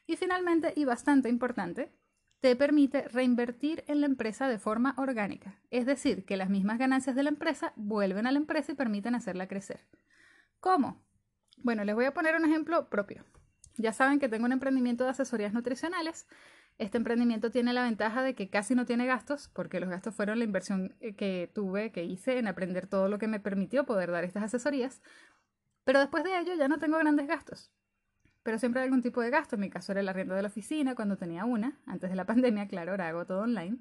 Y 0.06 0.16
finalmente, 0.16 0.72
y 0.74 0.84
bastante 0.84 1.28
importante, 1.28 1.92
te 2.40 2.56
permite 2.56 3.06
reinvertir 3.06 3.84
en 3.86 4.00
la 4.00 4.06
empresa 4.06 4.48
de 4.48 4.58
forma 4.58 4.94
orgánica, 4.98 5.60
es 5.70 5.86
decir, 5.86 6.24
que 6.24 6.36
las 6.36 6.50
mismas 6.50 6.76
ganancias 6.78 7.14
de 7.14 7.22
la 7.22 7.28
empresa 7.28 7.72
vuelven 7.76 8.26
a 8.26 8.32
la 8.32 8.38
empresa 8.38 8.72
y 8.72 8.74
permiten 8.74 9.14
hacerla 9.14 9.46
crecer. 9.46 9.86
¿Cómo? 10.58 11.04
Bueno, 11.58 11.84
les 11.84 11.94
voy 11.94 12.06
a 12.06 12.14
poner 12.14 12.34
un 12.34 12.44
ejemplo 12.44 12.90
propio. 12.90 13.24
Ya 13.76 13.92
saben 13.92 14.18
que 14.18 14.28
tengo 14.28 14.46
un 14.46 14.52
emprendimiento 14.52 15.04
de 15.04 15.10
asesorías 15.10 15.52
nutricionales. 15.52 16.26
Este 16.78 16.96
emprendimiento 16.98 17.50
tiene 17.50 17.72
la 17.72 17.84
ventaja 17.84 18.22
de 18.22 18.34
que 18.34 18.48
casi 18.48 18.74
no 18.74 18.86
tiene 18.86 19.06
gastos, 19.06 19.48
porque 19.52 19.80
los 19.80 19.88
gastos 19.88 20.14
fueron 20.14 20.38
la 20.38 20.44
inversión 20.44 20.94
eh, 21.00 21.14
que 21.14 21.50
tuve, 21.54 21.92
que 21.92 22.04
hice 22.04 22.38
en 22.38 22.48
aprender 22.48 22.86
todo 22.86 23.08
lo 23.08 23.18
que 23.18 23.28
me 23.28 23.40
permitió 23.40 23.84
poder 23.84 24.10
dar 24.10 24.24
estas 24.24 24.44
asesorías. 24.44 25.02
Pero 25.84 26.00
después 26.00 26.24
de 26.24 26.38
ello 26.38 26.54
ya 26.54 26.68
no 26.68 26.78
tengo 26.78 26.98
grandes 26.98 27.26
gastos. 27.26 27.70
Pero 28.42 28.58
siempre 28.58 28.80
hay 28.80 28.86
algún 28.86 29.02
tipo 29.02 29.20
de 29.20 29.30
gasto. 29.30 29.56
En 29.56 29.60
mi 29.60 29.70
caso 29.70 29.92
era 29.92 30.00
el 30.00 30.08
arriendo 30.08 30.34
de 30.34 30.42
la 30.42 30.48
oficina 30.48 30.94
cuando 30.94 31.16
tenía 31.16 31.44
una, 31.44 31.80
antes 31.86 32.10
de 32.10 32.16
la 32.16 32.24
pandemia, 32.26 32.66
claro, 32.68 32.92
ahora 32.92 33.08
hago 33.08 33.26
todo 33.26 33.42
online. 33.42 33.78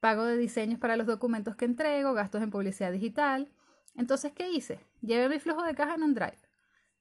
Pago 0.00 0.24
de 0.24 0.36
diseños 0.36 0.78
para 0.78 0.96
los 0.96 1.06
documentos 1.06 1.56
que 1.56 1.64
entrego, 1.64 2.12
gastos 2.12 2.42
en 2.42 2.50
publicidad 2.50 2.92
digital. 2.92 3.50
Entonces, 3.94 4.32
¿qué 4.32 4.50
hice? 4.50 4.80
Llevé 5.00 5.28
mi 5.28 5.38
flujo 5.38 5.62
de 5.62 5.74
caja 5.74 5.94
en 5.94 6.02
un 6.02 6.14
drive. 6.14 6.38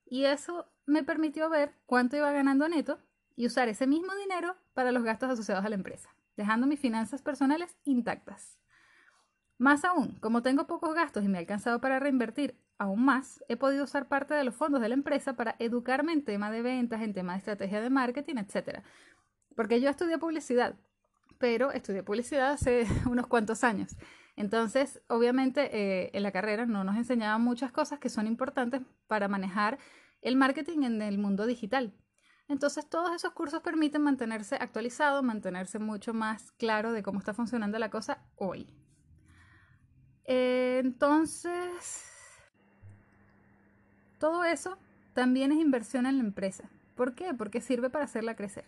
Y 0.06 0.26
eso 0.26 0.72
me 0.86 1.04
permitió 1.04 1.50
ver 1.50 1.74
cuánto 1.86 2.16
iba 2.16 2.32
ganando 2.32 2.70
neto 2.70 3.00
y 3.36 3.46
usar 3.46 3.70
ese 3.70 3.88
mismo 3.88 4.14
dinero 4.16 4.56
para 4.74 4.92
los 4.92 5.04
gastos 5.04 5.30
asociados 5.30 5.66
a 5.66 5.70
la 5.70 5.76
empresa, 5.76 6.10
dejando 6.38 6.68
mis 6.68 6.80
finanzas 6.80 7.22
personales 7.22 7.76
intactas. 7.84 8.58
Más 9.58 9.86
aún, 9.86 10.18
como 10.20 10.42
tengo 10.42 10.68
pocos 10.68 10.94
gastos 10.94 11.24
y 11.24 11.28
me 11.28 11.38
ha 11.38 11.42
alcanzado 11.42 11.80
para 11.80 12.00
reinvertir 12.00 12.60
aún 12.78 13.06
más, 13.06 13.44
he 13.48 13.56
podido 13.56 13.86
usar 13.86 14.08
parte 14.08 14.34
de 14.34 14.44
los 14.44 14.56
fondos 14.56 14.82
de 14.82 14.90
la 14.90 14.96
empresa 14.96 15.34
para 15.34 15.56
educarme 15.60 16.12
en 16.12 16.26
tema 16.26 16.52
de 16.52 16.62
ventas, 16.62 17.02
en 17.02 17.14
tema 17.14 17.34
de 17.34 17.40
estrategia 17.40 17.82
de 17.82 17.90
marketing, 17.90 18.36
etc. 18.38 18.82
Porque 19.56 19.80
yo 19.80 19.90
estudié 19.90 20.18
publicidad, 20.18 20.76
pero 21.38 21.72
estudié 21.72 22.04
publicidad 22.04 22.52
hace 22.52 22.86
unos 23.10 23.28
cuantos 23.28 23.64
años. 23.64 23.96
Entonces, 24.36 25.02
obviamente, 25.08 25.70
eh, 25.72 26.10
en 26.14 26.24
la 26.24 26.32
carrera 26.32 26.66
no 26.66 26.84
nos 26.84 26.98
enseñaban 26.98 27.42
muchas 27.42 27.72
cosas 27.72 28.00
que 28.00 28.10
son 28.10 28.28
importantes 28.28 28.82
para 29.08 29.30
manejar 29.30 29.78
el 30.22 30.36
marketing 30.36 30.84
en 30.84 31.02
el 31.02 31.18
mundo 31.18 31.46
digital. 31.46 31.94
Entonces, 32.48 32.88
todos 32.88 33.16
esos 33.16 33.32
cursos 33.34 33.62
permiten 33.62 34.04
mantenerse 34.04 34.56
actualizado, 34.56 35.24
mantenerse 35.24 35.80
mucho 35.80 36.14
más 36.14 36.52
claro 36.54 36.92
de 36.92 37.02
cómo 37.02 37.20
está 37.20 37.34
funcionando 37.34 37.80
la 37.80 37.90
cosa 37.90 38.20
hoy. 38.36 38.68
entonces, 40.28 41.52
todo 44.20 44.44
eso 44.44 44.78
también 45.14 45.52
es 45.52 45.60
inversión 45.60 46.06
en 46.06 46.18
la 46.18 46.24
empresa. 46.24 46.70
¿Por 46.96 47.16
qué? 47.16 47.34
Porque 47.34 47.62
sirve 47.62 47.90
para 47.90 48.06
hacerla 48.06 48.36
crecer. 48.36 48.66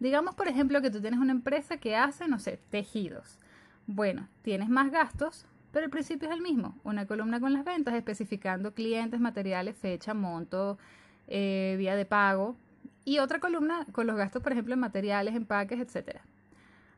Digamos, 0.00 0.34
por 0.34 0.48
ejemplo, 0.48 0.80
que 0.80 0.90
tú 0.90 1.00
tienes 1.00 1.20
una 1.20 1.32
empresa 1.32 1.76
que 1.78 1.96
hace, 1.96 2.28
no 2.28 2.38
sé, 2.38 2.60
tejidos. 2.70 3.38
Bueno, 3.86 4.28
tienes 4.42 4.68
más 4.68 4.90
gastos, 4.90 5.46
pero 5.72 5.84
el 5.84 5.90
principio 5.90 6.28
es 6.28 6.34
el 6.34 6.42
mismo. 6.42 6.78
Una 6.84 7.06
columna 7.06 7.40
con 7.40 7.52
las 7.52 7.64
ventas 7.64 7.94
especificando 7.94 8.74
clientes, 8.74 9.20
materiales, 9.20 9.76
fecha, 9.76 10.14
monto, 10.14 10.78
eh, 11.26 11.74
vía 11.78 11.96
de 11.96 12.04
pago. 12.04 12.56
Y 13.04 13.18
otra 13.18 13.40
columna 13.40 13.86
con 13.92 14.06
los 14.06 14.16
gastos, 14.16 14.42
por 14.42 14.52
ejemplo, 14.52 14.74
en 14.74 14.80
materiales, 14.80 15.34
empaques, 15.34 15.80
etc. 15.80 16.18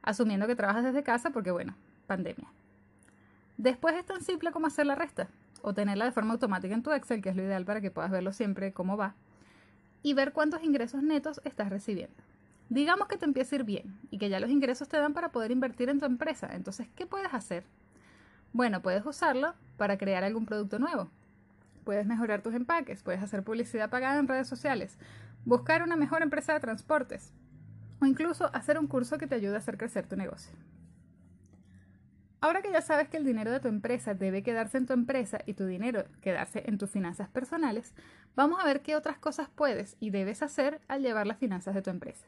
Asumiendo 0.02 0.46
que 0.46 0.56
trabajas 0.56 0.84
desde 0.84 1.02
casa 1.02 1.30
porque, 1.30 1.50
bueno, 1.50 1.74
pandemia. 2.06 2.48
Después 3.56 3.94
es 3.94 4.06
tan 4.06 4.22
simple 4.22 4.52
como 4.52 4.66
hacer 4.66 4.86
la 4.86 4.94
resta 4.94 5.28
o 5.62 5.74
tenerla 5.74 6.06
de 6.06 6.12
forma 6.12 6.32
automática 6.32 6.74
en 6.74 6.82
tu 6.82 6.92
Excel, 6.92 7.20
que 7.20 7.28
es 7.28 7.36
lo 7.36 7.42
ideal 7.42 7.64
para 7.64 7.80
que 7.80 7.90
puedas 7.90 8.10
verlo 8.10 8.32
siempre 8.32 8.72
cómo 8.72 8.96
va, 8.96 9.14
y 10.02 10.14
ver 10.14 10.32
cuántos 10.32 10.62
ingresos 10.62 11.02
netos 11.02 11.40
estás 11.44 11.68
recibiendo. 11.68 12.16
Digamos 12.70 13.08
que 13.08 13.18
te 13.18 13.24
empieza 13.24 13.54
a 13.54 13.58
ir 13.58 13.64
bien 13.64 13.98
y 14.10 14.18
que 14.18 14.28
ya 14.28 14.40
los 14.40 14.50
ingresos 14.50 14.88
te 14.88 14.96
dan 14.96 15.12
para 15.12 15.30
poder 15.30 15.50
invertir 15.50 15.88
en 15.88 15.98
tu 15.98 16.06
empresa. 16.06 16.48
Entonces, 16.52 16.88
¿qué 16.94 17.04
puedes 17.04 17.34
hacer? 17.34 17.64
Bueno, 18.52 18.80
puedes 18.80 19.04
usarlo 19.04 19.54
para 19.76 19.98
crear 19.98 20.24
algún 20.24 20.46
producto 20.46 20.78
nuevo. 20.78 21.10
Puedes 21.84 22.06
mejorar 22.06 22.42
tus 22.42 22.54
empaques, 22.54 23.02
puedes 23.02 23.22
hacer 23.22 23.42
publicidad 23.42 23.90
pagada 23.90 24.18
en 24.18 24.28
redes 24.28 24.46
sociales, 24.46 24.98
buscar 25.44 25.82
una 25.82 25.96
mejor 25.96 26.22
empresa 26.22 26.52
de 26.52 26.60
transportes 26.60 27.32
o 28.00 28.06
incluso 28.06 28.50
hacer 28.54 28.78
un 28.78 28.86
curso 28.86 29.18
que 29.18 29.26
te 29.26 29.34
ayude 29.34 29.54
a 29.54 29.58
hacer 29.58 29.76
crecer 29.76 30.06
tu 30.06 30.16
negocio. 30.16 30.52
Ahora 32.42 32.62
que 32.62 32.72
ya 32.72 32.80
sabes 32.80 33.08
que 33.08 33.18
el 33.18 33.24
dinero 33.24 33.50
de 33.50 33.60
tu 33.60 33.68
empresa 33.68 34.14
debe 34.14 34.42
quedarse 34.42 34.78
en 34.78 34.86
tu 34.86 34.94
empresa 34.94 35.40
y 35.44 35.52
tu 35.52 35.66
dinero 35.66 36.04
quedarse 36.22 36.62
en 36.66 36.78
tus 36.78 36.88
finanzas 36.88 37.28
personales, 37.28 37.94
vamos 38.34 38.58
a 38.60 38.64
ver 38.64 38.80
qué 38.80 38.96
otras 38.96 39.18
cosas 39.18 39.50
puedes 39.54 39.96
y 40.00 40.08
debes 40.08 40.42
hacer 40.42 40.80
al 40.88 41.02
llevar 41.02 41.26
las 41.26 41.36
finanzas 41.36 41.74
de 41.74 41.82
tu 41.82 41.90
empresa. 41.90 42.26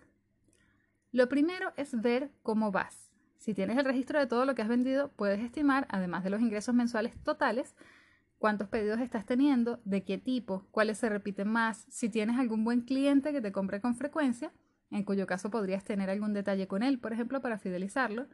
Lo 1.12 1.28
primero 1.30 1.72
es 1.76 1.98
ver 1.98 2.30
cómo 2.42 2.72
vas. 2.72 3.10
Si 3.38 3.54
tienes 3.54 3.78
el 3.78 3.86
registro 3.86 4.18
de 4.18 4.26
todo 4.26 4.44
lo 4.44 4.54
que 4.54 4.62
has 4.62 4.68
vendido, 4.68 5.10
puedes 5.12 5.40
estimar, 5.40 5.86
además 5.88 6.24
de 6.24 6.30
los 6.30 6.42
ingresos 6.42 6.74
mensuales 6.74 7.16
totales, 7.24 7.74
cuántos 8.42 8.66
pedidos 8.66 8.98
estás 8.98 9.24
teniendo, 9.24 9.80
de 9.84 10.02
qué 10.02 10.18
tipo, 10.18 10.66
cuáles 10.72 10.98
se 10.98 11.08
repiten 11.08 11.46
más, 11.46 11.86
si 11.88 12.08
tienes 12.08 12.40
algún 12.40 12.64
buen 12.64 12.80
cliente 12.80 13.30
que 13.30 13.40
te 13.40 13.52
compre 13.52 13.80
con 13.80 13.94
frecuencia, 13.94 14.50
en 14.90 15.04
cuyo 15.04 15.28
caso 15.28 15.48
podrías 15.48 15.84
tener 15.84 16.10
algún 16.10 16.32
detalle 16.32 16.66
con 16.66 16.82
él, 16.82 16.98
por 16.98 17.12
ejemplo, 17.12 17.40
para 17.40 17.60
fidelizarlo. 17.60 18.26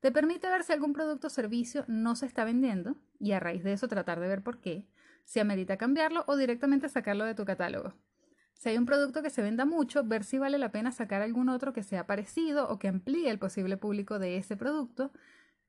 Te 0.00 0.12
permite 0.12 0.50
ver 0.50 0.62
si 0.62 0.74
algún 0.74 0.92
producto 0.92 1.28
o 1.28 1.30
servicio 1.30 1.86
no 1.88 2.16
se 2.16 2.26
está 2.26 2.44
vendiendo 2.44 2.96
y 3.18 3.32
a 3.32 3.40
raíz 3.40 3.64
de 3.64 3.72
eso 3.72 3.88
tratar 3.88 4.20
de 4.20 4.28
ver 4.28 4.42
por 4.42 4.60
qué, 4.60 4.86
si 5.24 5.40
amerita 5.40 5.78
cambiarlo 5.78 6.24
o 6.26 6.36
directamente 6.36 6.90
sacarlo 6.90 7.24
de 7.24 7.34
tu 7.34 7.46
catálogo. 7.46 7.94
Si 8.52 8.68
hay 8.68 8.76
un 8.76 8.84
producto 8.84 9.22
que 9.22 9.30
se 9.30 9.40
venda 9.40 9.64
mucho, 9.64 10.04
ver 10.04 10.24
si 10.24 10.36
vale 10.36 10.58
la 10.58 10.70
pena 10.70 10.92
sacar 10.92 11.22
algún 11.22 11.48
otro 11.48 11.72
que 11.72 11.82
sea 11.82 12.06
parecido 12.06 12.68
o 12.68 12.78
que 12.78 12.88
amplíe 12.88 13.30
el 13.30 13.38
posible 13.38 13.78
público 13.78 14.18
de 14.18 14.36
ese 14.36 14.54
producto. 14.54 15.12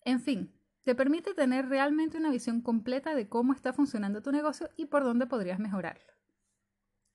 En 0.03 0.19
fin, 0.19 0.51
te 0.87 0.95
permite 0.95 1.33
tener 1.33 1.67
realmente 1.67 2.17
una 2.17 2.31
visión 2.31 2.61
completa 2.61 3.13
de 3.13 3.27
cómo 3.27 3.51
está 3.51 3.73
funcionando 3.73 4.21
tu 4.21 4.31
negocio 4.31 4.69
y 4.77 4.85
por 4.85 5.03
dónde 5.03 5.27
podrías 5.27 5.59
mejorarlo. 5.59 6.13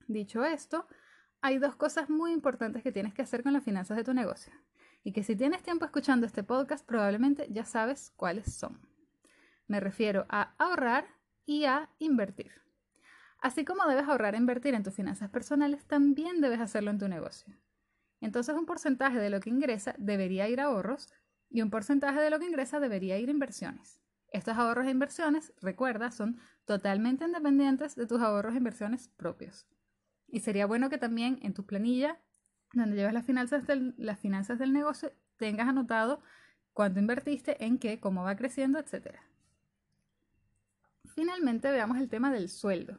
Dicho 0.06 0.44
esto, 0.44 0.86
hay 1.40 1.56
dos 1.56 1.74
cosas 1.76 2.10
muy 2.10 2.32
importantes 2.32 2.82
que 2.82 2.92
tienes 2.92 3.14
que 3.14 3.22
hacer 3.22 3.42
con 3.42 3.54
las 3.54 3.64
finanzas 3.64 3.96
de 3.96 4.04
tu 4.04 4.12
negocio 4.12 4.52
y 5.04 5.12
que 5.12 5.22
si 5.22 5.36
tienes 5.36 5.62
tiempo 5.62 5.86
escuchando 5.86 6.26
este 6.26 6.42
podcast 6.42 6.86
probablemente 6.86 7.48
ya 7.50 7.64
sabes 7.64 8.12
cuáles 8.14 8.52
son. 8.52 8.78
Me 9.68 9.80
refiero 9.80 10.26
a 10.28 10.52
ahorrar 10.58 11.06
y 11.46 11.64
a 11.64 11.88
invertir. 11.98 12.52
Así 13.40 13.64
como 13.64 13.88
debes 13.88 14.06
ahorrar 14.06 14.34
e 14.34 14.36
invertir 14.36 14.74
en 14.74 14.82
tus 14.82 14.92
finanzas 14.92 15.30
personales, 15.30 15.86
también 15.86 16.42
debes 16.42 16.60
hacerlo 16.60 16.90
en 16.90 16.98
tu 16.98 17.08
negocio. 17.08 17.56
Entonces 18.20 18.54
un 18.54 18.66
porcentaje 18.66 19.18
de 19.18 19.30
lo 19.30 19.40
que 19.40 19.48
ingresa 19.48 19.94
debería 19.96 20.46
ir 20.46 20.60
a 20.60 20.64
ahorros 20.64 21.08
y 21.52 21.60
un 21.60 21.70
porcentaje 21.70 22.20
de 22.20 22.30
lo 22.30 22.38
que 22.38 22.46
ingresa 22.46 22.80
debería 22.80 23.18
ir 23.18 23.28
a 23.28 23.32
inversiones. 23.32 24.00
Estos 24.32 24.56
ahorros 24.56 24.86
e 24.86 24.90
inversiones, 24.90 25.52
recuerda, 25.60 26.10
son 26.10 26.40
totalmente 26.64 27.26
independientes 27.26 27.94
de 27.94 28.06
tus 28.06 28.22
ahorros 28.22 28.54
e 28.54 28.56
inversiones 28.56 29.08
propios. 29.08 29.66
Y 30.26 30.40
sería 30.40 30.64
bueno 30.64 30.88
que 30.88 30.96
también 30.96 31.38
en 31.42 31.52
tu 31.52 31.66
planilla, 31.66 32.18
donde 32.72 32.96
llevas 32.96 33.12
las 33.12 33.26
finanzas 33.26 33.66
del, 33.66 34.72
negocio, 34.72 35.12
tengas 35.36 35.68
anotado 35.68 36.22
cuánto 36.72 37.00
invertiste, 37.00 37.62
en 37.62 37.78
qué, 37.78 38.00
cómo 38.00 38.24
va 38.24 38.34
creciendo, 38.34 38.78
etc. 38.78 39.18
Finalmente 41.14 41.70
veamos 41.70 41.98
el 41.98 42.08
tema 42.08 42.32
del 42.32 42.48
sueldo. 42.48 42.98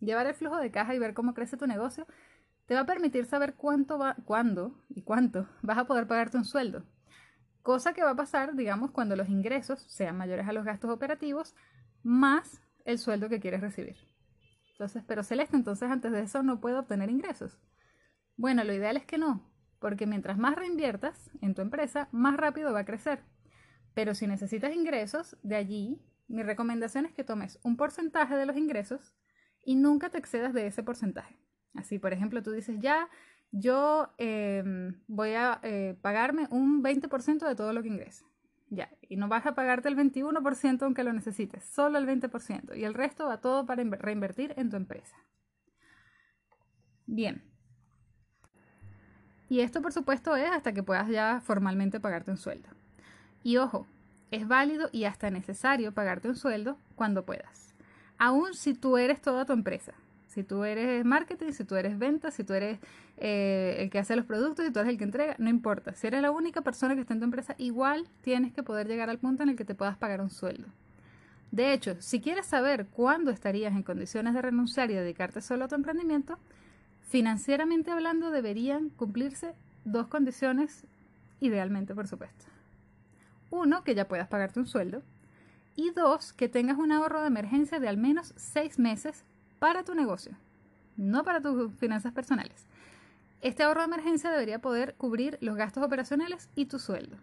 Llevar 0.00 0.26
el 0.26 0.34
flujo 0.34 0.58
de 0.58 0.70
caja 0.70 0.94
y 0.94 0.98
ver 0.98 1.14
cómo 1.14 1.32
crece 1.32 1.56
tu 1.56 1.66
negocio 1.66 2.06
te 2.66 2.74
va 2.74 2.80
a 2.80 2.86
permitir 2.86 3.24
saber 3.24 3.54
cuánto 3.54 3.96
va, 3.96 4.16
cuándo 4.26 4.84
y 4.90 5.00
cuánto 5.00 5.48
vas 5.62 5.78
a 5.78 5.86
poder 5.86 6.06
pagarte 6.06 6.36
un 6.36 6.44
sueldo. 6.44 6.84
Cosa 7.66 7.94
que 7.94 8.04
va 8.04 8.10
a 8.10 8.14
pasar, 8.14 8.54
digamos, 8.54 8.92
cuando 8.92 9.16
los 9.16 9.28
ingresos 9.28 9.80
sean 9.88 10.16
mayores 10.16 10.46
a 10.46 10.52
los 10.52 10.64
gastos 10.64 10.88
operativos 10.88 11.56
más 12.04 12.62
el 12.84 13.00
sueldo 13.00 13.28
que 13.28 13.40
quieres 13.40 13.60
recibir. 13.60 13.96
Entonces, 14.70 15.02
pero 15.04 15.24
Celeste, 15.24 15.56
entonces 15.56 15.90
antes 15.90 16.12
de 16.12 16.20
eso 16.20 16.44
no 16.44 16.60
puedo 16.60 16.78
obtener 16.78 17.10
ingresos. 17.10 17.58
Bueno, 18.36 18.62
lo 18.62 18.72
ideal 18.72 18.96
es 18.96 19.04
que 19.04 19.18
no, 19.18 19.50
porque 19.80 20.06
mientras 20.06 20.38
más 20.38 20.54
reinviertas 20.54 21.28
en 21.40 21.56
tu 21.56 21.62
empresa, 21.62 22.08
más 22.12 22.36
rápido 22.36 22.72
va 22.72 22.78
a 22.78 22.84
crecer. 22.84 23.24
Pero 23.94 24.14
si 24.14 24.28
necesitas 24.28 24.72
ingresos, 24.72 25.36
de 25.42 25.56
allí 25.56 26.00
mi 26.28 26.44
recomendación 26.44 27.04
es 27.04 27.14
que 27.14 27.24
tomes 27.24 27.58
un 27.64 27.76
porcentaje 27.76 28.36
de 28.36 28.46
los 28.46 28.56
ingresos 28.56 29.16
y 29.64 29.74
nunca 29.74 30.08
te 30.08 30.18
excedas 30.18 30.54
de 30.54 30.68
ese 30.68 30.84
porcentaje. 30.84 31.36
Así, 31.74 31.98
por 31.98 32.12
ejemplo, 32.12 32.44
tú 32.44 32.52
dices, 32.52 32.76
ya, 32.78 33.08
yo 33.52 34.12
em, 34.18 35.00
voy 35.06 35.34
a 35.34 35.60
eh, 35.62 35.96
pagarme 36.02 36.46
un 36.50 36.82
20% 36.82 37.46
de 37.46 37.54
todo 37.54 37.72
lo 37.72 37.82
que 37.82 37.88
ingrese. 37.88 38.24
Ya, 38.68 38.90
y 39.02 39.16
no 39.16 39.28
vas 39.28 39.46
a 39.46 39.54
pagarte 39.54 39.88
el 39.88 39.96
21% 39.96 40.82
aunque 40.82 41.04
lo 41.04 41.12
necesites, 41.12 41.64
solo 41.64 41.98
el 41.98 42.06
20%. 42.06 42.76
Y 42.76 42.84
el 42.84 42.94
resto 42.94 43.26
va 43.26 43.40
todo 43.40 43.64
para 43.64 43.82
reinvertir 43.84 44.54
en 44.56 44.70
tu 44.70 44.76
empresa. 44.76 45.16
Bien. 47.06 47.44
Y 49.48 49.60
esto, 49.60 49.80
por 49.80 49.92
supuesto, 49.92 50.34
es 50.34 50.50
hasta 50.50 50.72
que 50.72 50.82
puedas 50.82 51.08
ya 51.08 51.40
formalmente 51.40 52.00
pagarte 52.00 52.32
un 52.32 52.36
sueldo. 52.36 52.68
Y 53.44 53.58
ojo, 53.58 53.86
es 54.32 54.48
válido 54.48 54.88
y 54.90 55.04
hasta 55.04 55.30
necesario 55.30 55.94
pagarte 55.94 56.28
un 56.28 56.34
sueldo 56.34 56.78
cuando 56.96 57.24
puedas 57.24 57.66
aún 58.18 58.54
si 58.54 58.74
tú 58.74 58.96
eres 58.96 59.20
toda 59.20 59.44
tu 59.44 59.52
empresa. 59.52 59.92
Si 60.36 60.44
tú 60.44 60.64
eres 60.64 61.02
marketing, 61.02 61.52
si 61.52 61.64
tú 61.64 61.76
eres 61.76 61.98
venta, 61.98 62.30
si 62.30 62.44
tú 62.44 62.52
eres 62.52 62.78
eh, 63.16 63.76
el 63.78 63.88
que 63.88 63.98
hace 63.98 64.14
los 64.14 64.26
productos, 64.26 64.66
si 64.66 64.70
tú 64.70 64.80
eres 64.80 64.90
el 64.90 64.98
que 64.98 65.04
entrega, 65.04 65.34
no 65.38 65.48
importa. 65.48 65.94
Si 65.94 66.06
eres 66.06 66.20
la 66.20 66.30
única 66.30 66.60
persona 66.60 66.94
que 66.94 67.00
está 67.00 67.14
en 67.14 67.20
tu 67.20 67.24
empresa, 67.24 67.54
igual 67.56 68.06
tienes 68.20 68.52
que 68.52 68.62
poder 68.62 68.86
llegar 68.86 69.08
al 69.08 69.18
punto 69.18 69.44
en 69.44 69.48
el 69.48 69.56
que 69.56 69.64
te 69.64 69.74
puedas 69.74 69.96
pagar 69.96 70.20
un 70.20 70.28
sueldo. 70.28 70.68
De 71.52 71.72
hecho, 71.72 71.96
si 72.00 72.20
quieres 72.20 72.44
saber 72.44 72.86
cuándo 72.88 73.30
estarías 73.30 73.74
en 73.74 73.82
condiciones 73.82 74.34
de 74.34 74.42
renunciar 74.42 74.90
y 74.90 74.94
dedicarte 74.94 75.40
solo 75.40 75.64
a 75.64 75.68
tu 75.68 75.74
emprendimiento, 75.74 76.36
financieramente 77.08 77.90
hablando 77.90 78.30
deberían 78.30 78.90
cumplirse 78.90 79.54
dos 79.86 80.06
condiciones, 80.08 80.84
idealmente 81.40 81.94
por 81.94 82.08
supuesto. 82.08 82.44
Uno, 83.50 83.84
que 83.84 83.94
ya 83.94 84.06
puedas 84.06 84.28
pagarte 84.28 84.60
un 84.60 84.66
sueldo. 84.66 85.02
Y 85.76 85.92
dos, 85.92 86.34
que 86.34 86.50
tengas 86.50 86.76
un 86.76 86.92
ahorro 86.92 87.22
de 87.22 87.28
emergencia 87.28 87.80
de 87.80 87.88
al 87.88 87.96
menos 87.96 88.34
seis 88.36 88.78
meses 88.78 89.24
para 89.58 89.84
tu 89.84 89.94
negocio, 89.94 90.36
no 90.96 91.24
para 91.24 91.40
tus 91.40 91.72
finanzas 91.74 92.12
personales. 92.12 92.66
Este 93.40 93.62
ahorro 93.62 93.80
de 93.80 93.86
emergencia 93.86 94.30
debería 94.30 94.60
poder 94.60 94.94
cubrir 94.96 95.38
los 95.40 95.56
gastos 95.56 95.84
operacionales 95.84 96.48
y 96.54 96.66
tu 96.66 96.78
sueldo. 96.78 97.16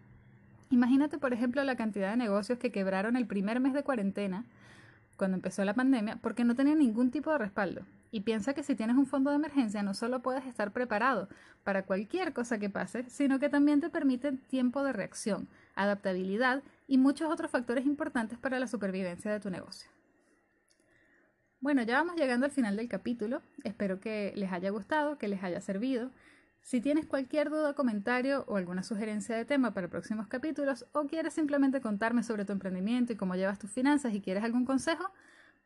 Imagínate, 0.70 1.18
por 1.18 1.34
ejemplo, 1.34 1.64
la 1.64 1.76
cantidad 1.76 2.12
de 2.12 2.18
negocios 2.18 2.58
que 2.58 2.72
quebraron 2.72 3.16
el 3.16 3.28
primer 3.28 3.60
mes 3.60 3.74
de 3.74 3.84
cuarentena, 3.84 4.46
cuando 5.18 5.36
empezó 5.36 5.64
la 5.64 5.76
pandemia, 5.76 6.18
porque 6.22 6.44
no 6.44 6.56
tenían 6.56 6.80
ningún 6.80 7.12
tipo 7.12 7.32
de 7.32 7.38
respaldo. 7.38 7.82
Y 8.12 8.22
piensa 8.22 8.54
que 8.54 8.64
si 8.64 8.76
tienes 8.76 8.96
un 8.96 9.06
fondo 9.06 9.30
de 9.30 9.36
emergencia 9.36 9.84
no 9.84 9.94
solo 9.94 10.22
puedes 10.22 10.46
estar 10.46 10.72
preparado 10.72 11.30
para 11.64 11.84
cualquier 11.84 12.34
cosa 12.34 12.58
que 12.58 12.70
pase, 12.70 13.10
sino 13.10 13.40
que 13.40 13.50
también 13.50 13.82
te 13.82 13.90
permite 13.90 14.32
tiempo 14.32 14.84
de 14.84 14.94
reacción, 14.94 15.48
adaptabilidad 15.76 16.64
y 16.88 16.98
muchos 16.98 17.32
otros 17.32 17.52
factores 17.52 17.86
importantes 17.86 18.38
para 18.38 18.60
la 18.60 18.68
supervivencia 18.68 19.32
de 19.32 19.40
tu 19.40 19.50
negocio. 19.50 19.90
Bueno, 21.64 21.82
ya 21.84 21.96
vamos 21.96 22.18
llegando 22.18 22.46
al 22.46 22.52
final 22.52 22.76
del 22.76 22.90
capítulo. 22.90 23.42
Espero 23.64 24.02
que 24.02 24.34
les 24.36 24.52
haya 24.52 24.70
gustado, 24.70 25.18
que 25.18 25.30
les 25.30 25.42
haya 25.44 25.62
servido. 25.62 26.12
Si 26.62 26.82
tienes 26.82 27.06
cualquier 27.06 27.50
duda, 27.50 27.74
comentario 27.74 28.44
o 28.50 28.58
alguna 28.58 28.84
sugerencia 28.84 29.38
de 29.38 29.46
tema 29.46 29.74
para 29.74 29.88
próximos 29.88 30.28
capítulos 30.28 30.86
o 30.92 31.06
quieres 31.06 31.34
simplemente 31.34 31.80
contarme 31.80 32.22
sobre 32.22 32.44
tu 32.44 32.52
emprendimiento 32.52 33.14
y 33.14 33.16
cómo 33.16 33.36
llevas 33.36 33.60
tus 33.60 33.72
finanzas 33.72 34.14
y 34.14 34.20
quieres 34.20 34.44
algún 34.44 34.66
consejo, 34.66 35.10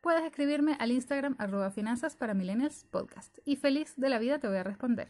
puedes 0.00 0.22
escribirme 0.22 0.76
al 0.78 0.92
Instagram 0.92 1.34
arroba 1.36 1.72
finanzas 1.72 2.16
millennials 2.32 2.84
podcast 2.92 3.36
y 3.44 3.56
feliz 3.56 3.94
de 3.96 4.08
la 4.08 4.20
vida 4.20 4.38
te 4.38 4.46
voy 4.46 4.58
a 4.58 4.62
responder. 4.62 5.08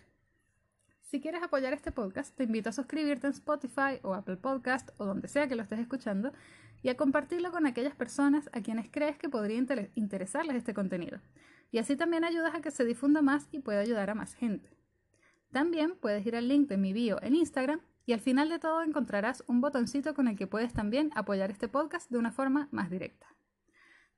Si 1.03 1.21
quieres 1.21 1.43
apoyar 1.43 1.75
este 1.75 1.93
podcast, 1.93 2.35
te 2.35 2.45
invito 2.45 2.71
a 2.71 2.73
suscribirte 2.73 3.27
en 3.27 3.35
Spotify 3.35 4.01
o 4.03 4.15
Apple 4.15 4.39
Podcast 4.39 4.89
o 4.97 5.05
donde 5.05 5.29
sea 5.29 5.49
que 5.49 5.55
lo 5.55 5.65
estés 5.65 5.81
escuchando 5.81 6.33
y 6.83 6.89
a 6.89 6.97
compartirlo 6.97 7.51
con 7.51 7.67
aquellas 7.67 7.95
personas 7.95 8.49
a 8.53 8.61
quienes 8.61 8.89
crees 8.91 9.19
que 9.19 9.29
podría 9.29 9.63
interesarles 9.95 10.57
este 10.57 10.75
contenido. 10.75 11.21
Y 11.71 11.79
así 11.79 11.97
también 11.97 12.25
ayudas 12.25 12.55
a 12.55 12.61
que 12.61 12.71
se 12.71 12.85
difunda 12.85 13.23
más 13.23 13.49
y 13.53 13.61
pueda 13.61 13.81
ayudar 13.81 14.11
a 14.11 14.15
más 14.15 14.35
gente. 14.35 14.71
También 15.53 15.97
puedes 16.01 16.25
ir 16.27 16.37
al 16.37 16.49
link 16.49 16.69
de 16.69 16.77
mi 16.77 16.93
bio 16.93 17.23
en 17.23 17.35
Instagram 17.35 17.81
y 18.07 18.13
al 18.13 18.21
final 18.21 18.49
de 18.49 18.59
todo 18.59 18.83
encontrarás 18.83 19.45
un 19.47 19.61
botoncito 19.61 20.15
con 20.15 20.29
el 20.29 20.37
que 20.37 20.47
puedes 20.47 20.73
también 20.73 21.11
apoyar 21.15 21.51
este 21.51 21.69
podcast 21.69 22.11
de 22.11 22.19
una 22.19 22.33
forma 22.33 22.69
más 22.71 22.91
directa. 22.91 23.27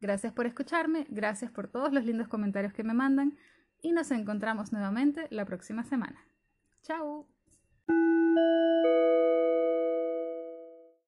Gracias 0.00 0.32
por 0.32 0.46
escucharme, 0.46 1.06
gracias 1.10 1.50
por 1.50 1.68
todos 1.68 1.92
los 1.92 2.04
lindos 2.04 2.28
comentarios 2.28 2.72
que 2.72 2.84
me 2.84 2.94
mandan 2.94 3.36
y 3.82 3.92
nos 3.92 4.10
encontramos 4.10 4.72
nuevamente 4.72 5.26
la 5.30 5.44
próxima 5.44 5.84
semana. 5.84 6.24
¡Chao! 6.82 7.26